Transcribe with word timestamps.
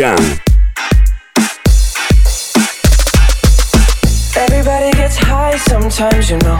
Jam. 0.00 0.16
Everybody 4.34 4.92
gets 4.92 5.18
high 5.18 5.58
sometimes, 5.58 6.30
you 6.30 6.38
know. 6.38 6.56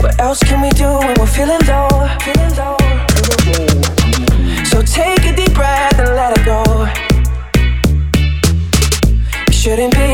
What 0.00 0.18
else 0.18 0.40
can 0.42 0.60
we 0.60 0.70
do 0.70 0.90
when 0.98 1.14
we're 1.20 1.28
feeling 1.28 1.62
low? 1.70 1.88
So 4.64 4.82
take 4.82 5.24
a 5.26 5.36
deep 5.36 5.54
breath 5.54 5.96
and 6.00 6.10
let 6.16 6.36
it 6.36 6.44
go. 6.44 6.64
You 9.46 9.52
shouldn't 9.52 9.94
be 9.94 10.13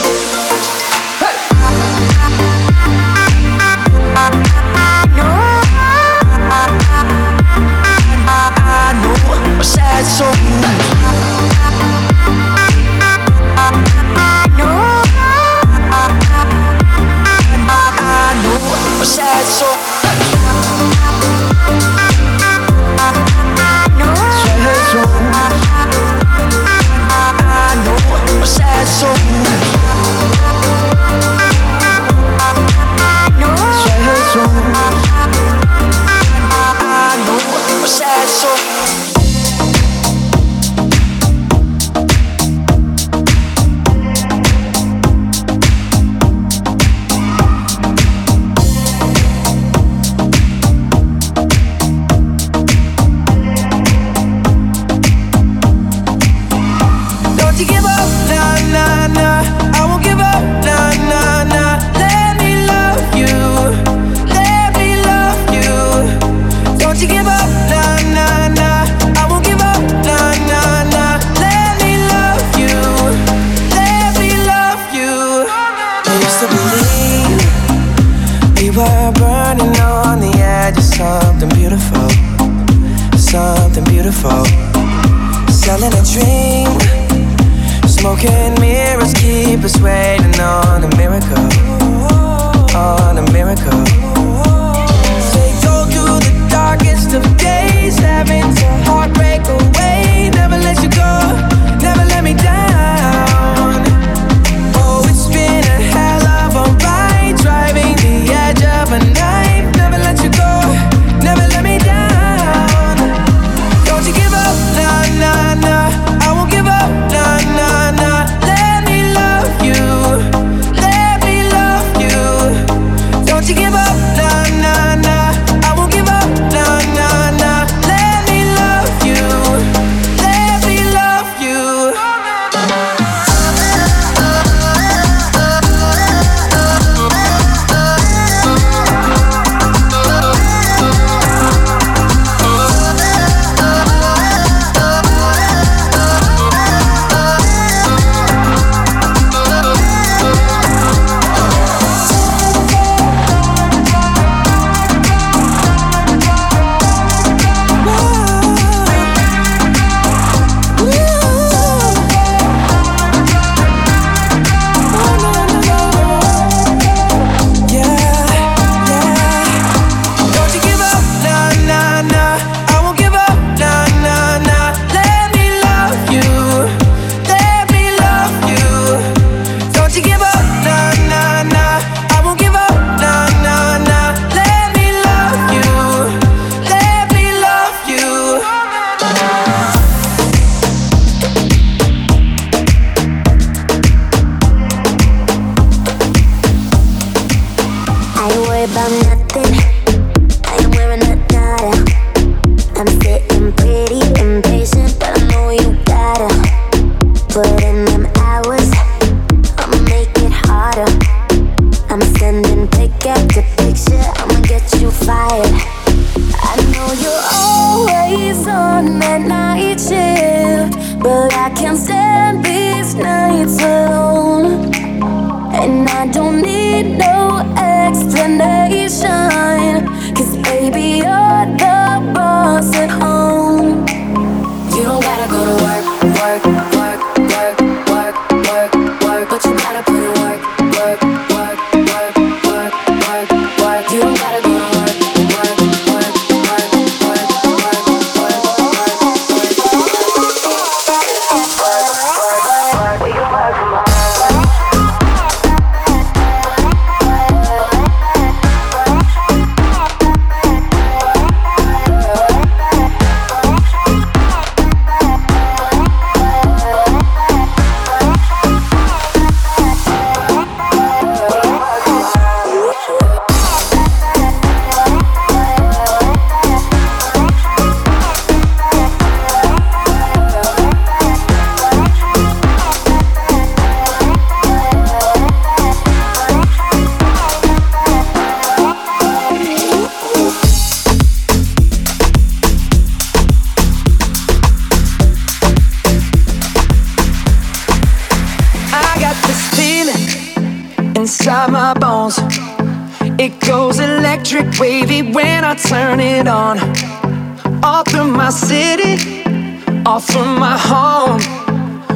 but 221.03 221.40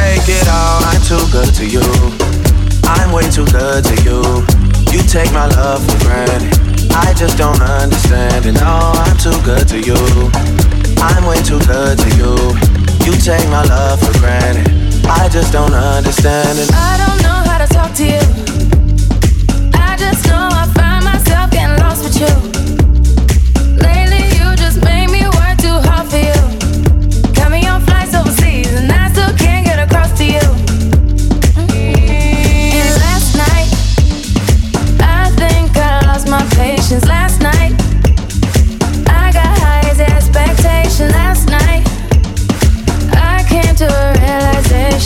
Take 0.00 0.28
it 0.28 0.48
all. 0.48 0.80
I'm 0.90 1.02
too 1.04 1.20
good 1.30 1.52
to 1.60 1.64
you. 1.66 1.84
I'm 2.84 3.12
way 3.12 3.28
too 3.30 3.46
good 3.46 3.84
to 3.84 3.96
you. 4.06 4.20
You 4.92 5.00
take 5.06 5.30
my 5.32 5.46
love 5.58 5.84
for 5.84 5.98
granted. 6.04 6.42
I 6.92 7.12
just 7.14 7.36
don't 7.38 7.60
understand 7.60 8.46
it. 8.46 8.54
No, 8.54 8.92
I'm 9.04 9.16
too 9.18 9.36
good 9.44 9.68
to 9.68 9.78
you. 9.78 10.00
I'm 10.98 11.24
way 11.24 11.40
too 11.42 11.60
good 11.72 11.98
to 11.98 12.08
you. 12.20 12.32
You 13.06 13.12
take 13.20 13.46
my 13.48 13.62
love 13.64 14.00
for 14.00 14.14
granted. 14.18 14.66
I 15.06 15.28
just 15.28 15.52
don't 15.52 15.74
understand 15.74 16.58
it. 16.58 16.70
I 16.72 16.96
don't 17.02 17.20
know 17.22 17.38
how 17.48 17.58
to 17.64 17.68
talk 17.72 17.92
to 18.00 18.04
you. 18.04 18.22
I 19.74 19.96
just 19.98 20.26
know 20.26 20.48
I 20.62 20.64
find 20.74 21.04
myself 21.04 21.50
getting 21.50 21.76
lost 21.78 22.04
with 22.04 22.20
you. 22.20 22.49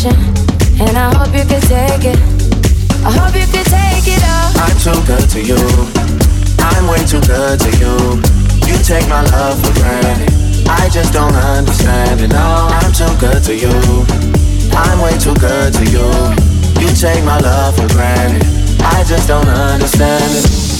Realization, 0.05 0.81
and 0.81 0.97
I 0.97 1.13
hope 1.15 1.35
you 1.35 1.45
could 1.45 1.63
take 1.63 2.05
it. 2.05 2.19
I 3.05 3.13
hope 3.13 3.35
you 3.35 3.47
could 3.47 3.67
take 3.67 4.07
it 4.09 4.23
all. 4.25 4.53
I'm 4.61 4.77
too 4.79 5.01
good 5.07 5.29
to 5.31 5.41
you. 5.43 5.61
I'm 6.61 6.87
way 6.89 7.05
too 7.05 7.21
good 7.21 7.61
to 7.61 7.71
you. 7.79 8.21
You 8.67 8.77
take 8.83 9.09
my 9.09 9.23
love 9.33 9.61
for 9.61 9.73
granted. 9.81 10.33
I 10.69 10.89
just 10.91 11.13
don't 11.13 11.35
understand 11.35 12.21
it. 12.21 12.29
No, 12.29 12.69
I'm 12.71 12.93
too 12.93 13.13
good 13.21 13.43
to 13.45 13.55
you. 13.55 13.73
I'm 14.73 15.01
way 15.01 15.17
too 15.19 15.35
good 15.35 15.73
to 15.75 15.85
you. 15.85 16.09
You 16.81 16.89
take 16.95 17.25
my 17.25 17.39
love 17.39 17.77
for 17.77 17.89
granted. 17.89 18.45
I 18.81 19.05
just 19.05 19.29
don't 19.29 19.49
understand 19.49 20.25
it. 20.25 20.74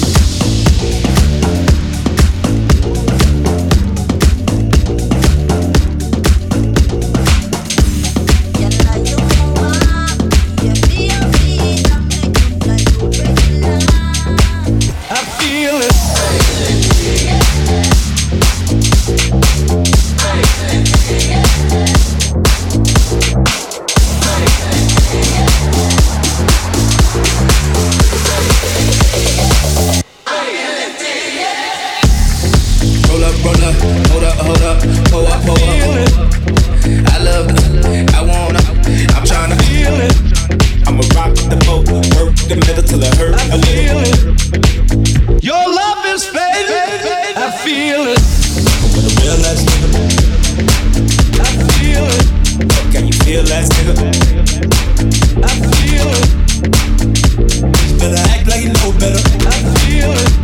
Roll 33.45 33.53
up, 33.61 33.77
roll 33.83 34.25
up, 34.25 34.39
hold 34.41 34.63
up, 34.63 34.81
hold 35.13 35.29
up, 35.29 35.43
pull 35.45 35.61
up. 35.61 35.77
I 37.13 37.19
love 37.21 37.51
it, 37.53 38.15
I 38.15 38.23
wanna, 38.23 38.63
I'm 39.13 39.25
tryna 39.29 39.61
feel 39.69 39.93
it. 40.01 40.17
I'ma 40.89 41.05
rock 41.13 41.35
the 41.53 41.57
boat, 41.67 41.85
work 42.17 42.33
the 42.49 42.57
middle 42.57 42.83
till 42.83 43.03
it 43.05 43.15
hurt 43.21 43.37
a 43.53 43.57
little. 43.61 44.01
Your 45.45 45.61
love 45.61 46.07
is 46.07 46.25
fading. 46.25 47.37
I 47.37 47.51
feel 47.61 48.09
it. 48.09 48.23
With 48.97 49.05
a 49.05 49.15
real 49.21 49.45
ass 49.45 49.61
nigga, 49.69 49.91
I 51.39 51.45
feel 51.77 52.07
it. 52.17 52.27
can 52.93 53.07
you 53.07 53.13
feel 53.25 53.43
that 53.45 53.69
nigga? 53.77 53.93
I 55.45 55.53
feel 55.77 56.09
it. 56.17 56.29
Better 57.99 58.23
act 58.31 58.47
like 58.49 58.63
you 58.63 58.73
know 58.73 58.93
better. 58.99 59.21
I 59.47 59.53
feel 59.85 60.13
it. 60.13 60.44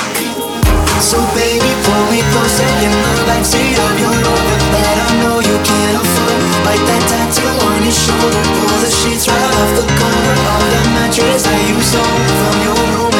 So 1.01 1.17
baby, 1.33 1.73
pull 1.83 2.03
me 2.13 2.21
closer 2.31 2.69
in 2.85 2.93
the 2.93 3.13
backseat 3.25 3.73
of 3.73 3.99
your 3.99 4.13
Rover 4.13 4.59
that 4.69 4.97
I 5.01 5.09
know 5.17 5.41
you 5.41 5.57
can't 5.65 5.97
afford. 5.97 6.41
Like 6.61 6.83
that 6.85 7.03
tattoo 7.09 7.49
on 7.73 7.81
your 7.81 7.91
shoulder, 7.91 8.43
pull 8.61 8.77
the 8.85 8.91
sheets 8.93 9.27
right 9.27 9.53
off 9.59 9.71
the 9.81 9.87
corner 9.97 10.35
of 10.37 10.61
the 10.69 10.81
mattress 10.93 11.41
that 11.43 11.61
you 11.67 11.81
stole 11.81 12.21
from 12.37 12.55
your 12.61 12.77
room 12.93 13.10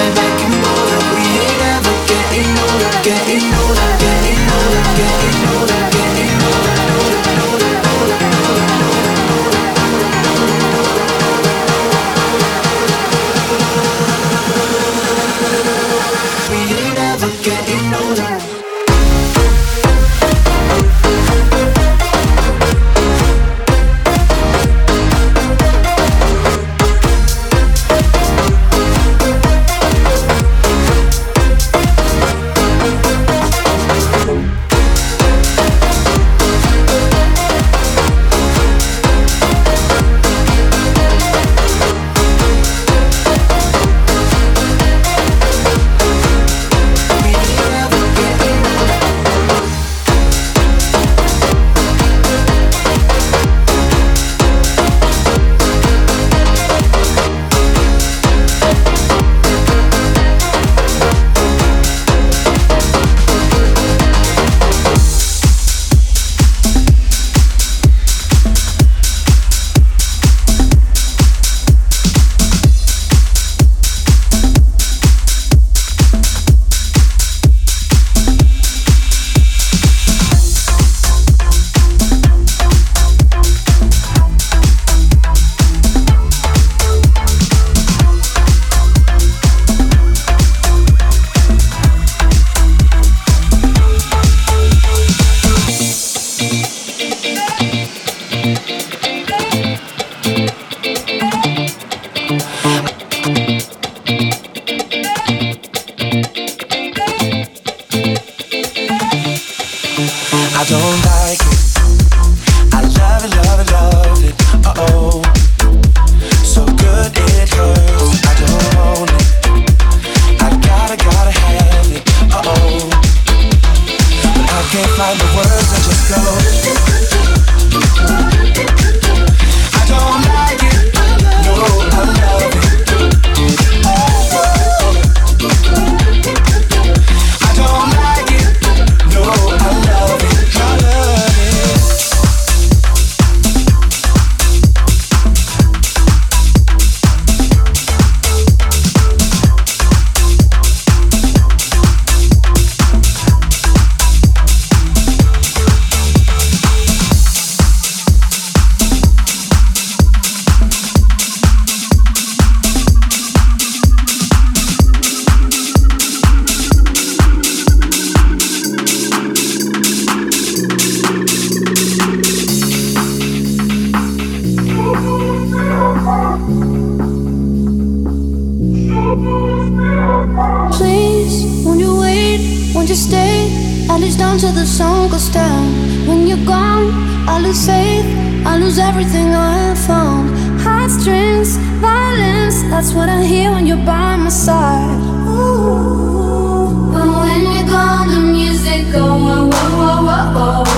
lose 187.52 187.66
faith. 187.66 188.06
I 188.46 188.58
lose 188.58 188.80
everything 188.80 189.28
I 189.36 189.76
found. 189.76 190.30
Heartstrings, 190.62 191.58
violence. 191.82 192.64
That's 192.72 192.94
what 192.94 193.10
I 193.10 193.24
hear 193.24 193.52
when 193.52 193.68
you're 193.68 193.86
by 193.86 194.16
my 194.16 194.30
side. 194.30 195.02
Ooh. 195.28 196.92
But 196.94 197.08
when 197.22 197.42
you're 197.54 197.68
gone, 197.68 198.08
the 198.08 198.22
music 198.38 198.94
go 198.94 199.04
whoa, 199.26 199.50
whoa, 199.52 199.78
whoa, 199.80 200.34
whoa, 200.34 200.64
whoa. 200.64 200.71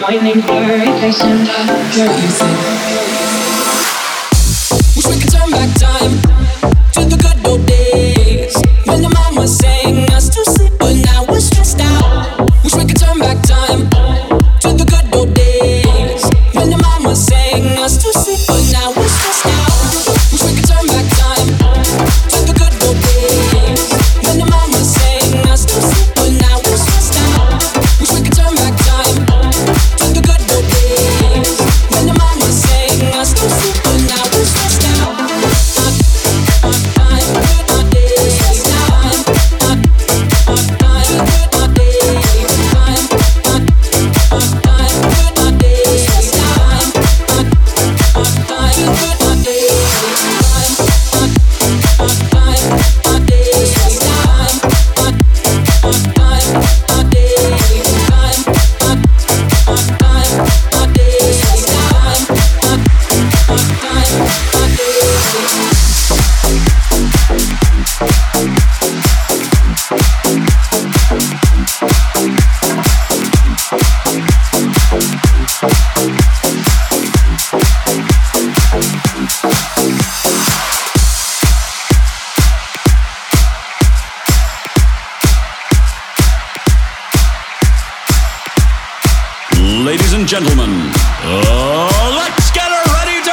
Lightning's 0.00 0.44
very 0.44 0.86
chasing 0.98 1.46
chasing. 1.92 2.56
Wish 4.96 5.06
we 5.06 5.14
could 5.20 5.30
turn 5.30 5.50
back 5.50 5.70
time 5.78 6.12
to 6.92 7.00
the 7.04 7.16
good 7.22 7.38
old 7.46 7.66
days 7.66 8.56
when 8.86 9.02
your 9.02 9.12
mom 9.12 9.36
was 9.36 9.56
saying. 9.58 10.07
Oh, 90.80 92.14
let's 92.16 92.50
get 92.52 92.70
her 92.70 92.84
ready 92.94 93.20
to 93.22 93.32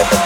rumble! 0.00 0.17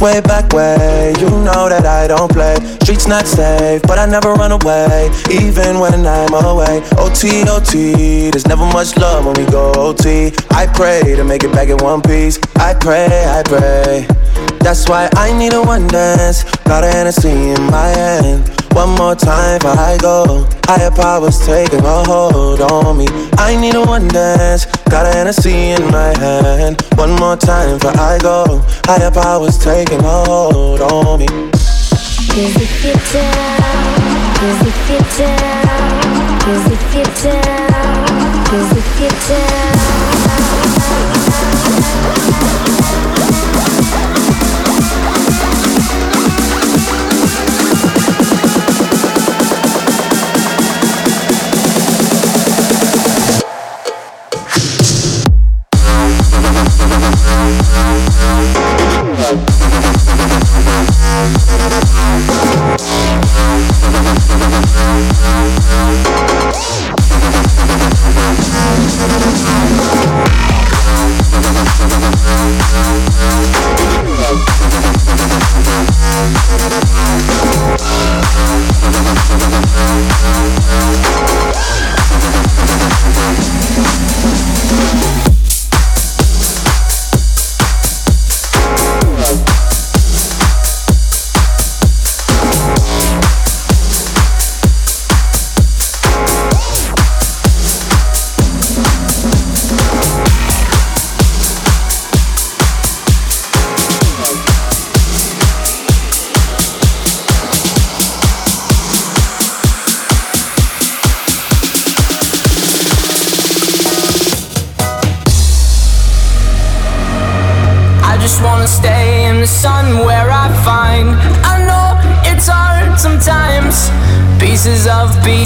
Way, 0.00 0.20
back 0.20 0.52
way. 0.52 1.14
You 1.18 1.30
know 1.30 1.68
that 1.68 1.84
I 1.86 2.06
don't 2.06 2.30
play. 2.30 2.56
Streets 2.82 3.06
not 3.06 3.26
safe, 3.26 3.82
but 3.82 3.98
I 3.98 4.06
never 4.06 4.32
run 4.34 4.52
away, 4.52 5.10
even 5.30 5.80
when 5.80 6.06
I'm 6.06 6.34
away. 6.34 6.82
OT, 6.98 7.42
OT, 7.48 8.30
there's 8.30 8.46
never 8.46 8.66
much 8.66 8.96
love 8.96 9.26
when 9.26 9.34
we 9.34 9.50
go 9.50 9.72
OT. 9.76 10.32
I 10.50 10.66
pray 10.66 11.14
to 11.16 11.24
make 11.24 11.44
it 11.44 11.52
back 11.52 11.68
in 11.68 11.78
one 11.78 12.02
piece. 12.02 12.38
I 12.56 12.74
pray, 12.74 13.24
I 13.26 13.42
pray. 13.42 14.25
That's 14.60 14.88
why 14.88 15.08
I 15.14 15.36
need 15.36 15.52
a 15.52 15.62
one 15.62 15.86
dance. 15.86 16.44
Got 16.64 16.84
a 16.84 16.88
Hennessy 16.88 17.30
in 17.30 17.62
my 17.70 17.88
hand. 17.88 18.48
One 18.72 18.90
more 18.96 19.14
time 19.14 19.58
before 19.58 19.78
I 19.78 19.96
go. 19.98 20.46
Higher 20.64 20.90
powers 20.90 21.38
taking 21.46 21.80
a 21.84 22.04
hold 22.04 22.60
on 22.60 22.98
me. 22.98 23.06
I 23.38 23.56
need 23.60 23.74
a 23.74 23.84
one 23.84 24.08
dance. 24.08 24.66
Got 24.90 25.06
a 25.06 25.12
Hennessy 25.16 25.70
in 25.70 25.82
my 25.90 26.16
hand. 26.18 26.82
One 26.96 27.12
more 27.16 27.36
time 27.36 27.78
before 27.78 27.96
I 27.96 28.18
go. 28.18 28.60
Higher 28.84 29.10
powers 29.10 29.58
taking 29.58 30.00
a 30.00 30.24
hold 30.26 30.80
on 30.80 31.20
me. 31.20 31.26
Cause 31.26 32.56
if 32.60 32.84
you're 32.84 32.94
down, 33.14 34.36
cause 34.36 34.60
if 34.68 34.90
you're 34.90 35.26
down, 35.26 36.40
cause 36.40 36.72
if 36.72 36.94
you're 36.94 37.32
down, 37.32 38.44
cause 38.44 38.76
if 38.76 39.00
you're 39.00 39.38
down. 39.38 40.25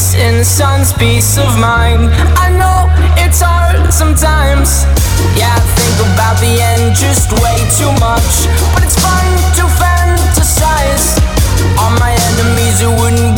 Peace 0.00 0.14
in 0.14 0.38
the 0.38 0.44
sun's 0.44 0.92
peace 0.94 1.36
of 1.36 1.58
mind. 1.58 2.08
I 2.40 2.48
know 2.56 2.88
it's 3.20 3.40
hard 3.44 3.92
sometimes. 3.92 4.84
Yeah, 5.36 5.52
I 5.52 5.60
think 5.76 5.96
about 6.08 6.40
the 6.40 6.56
end 6.56 6.96
just 6.96 7.28
way 7.42 7.56
too 7.76 7.92
much. 8.00 8.32
But 8.72 8.84
it's 8.84 8.96
fun 8.96 9.28
to 9.60 9.64
fantasize. 9.76 11.20
On 11.84 11.92
my 12.00 12.12
enemies 12.16 12.80
who 12.80 12.90
wouldn't 13.00 13.29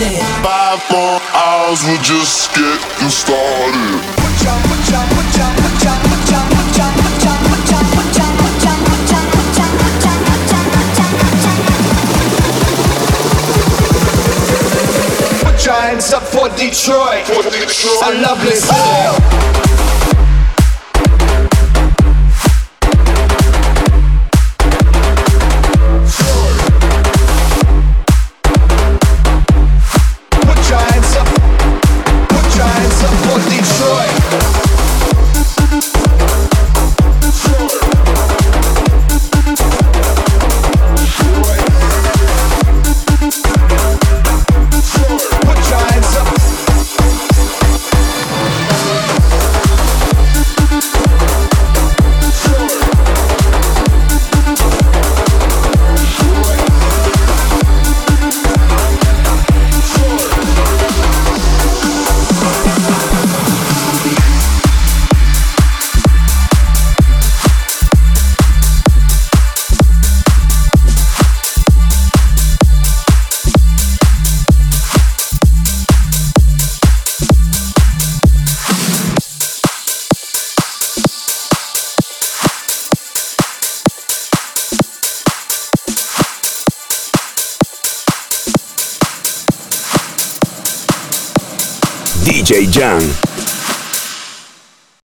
started. 0.00 0.42
Five 0.42 0.80
more 0.90 1.20
hours, 1.34 1.84
we're 1.84 2.02
just 2.02 2.54
getting 2.54 3.10
started. 3.10 4.00
Giants 15.58 16.12
up 16.12 16.22
for 16.22 16.48
Detroit, 16.56 17.26
for 17.26 17.42
Detroit. 17.42 18.02
a 18.02 18.22
lovely 18.22 18.56
city. 18.56 19.69